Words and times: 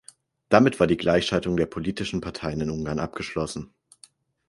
Damit 0.49 0.79
war 0.79 0.87
die 0.87 0.97
Gleichschaltung 0.97 1.57
der 1.57 1.67
politischen 1.67 2.21
Parteien 2.21 2.59
in 2.61 2.71
Ungarn 2.71 2.97
abgeschlossen. 2.97 3.71